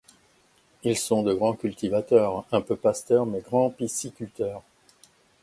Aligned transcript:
Ils 0.83 0.97
sont 0.97 1.21
des 1.21 1.35
grands 1.35 1.53
cultivateurs, 1.53 2.47
un 2.51 2.61
peu 2.61 2.75
pasteurs 2.75 3.27
mais 3.27 3.39
grands 3.41 3.69
pisciculteurs. 3.69 4.63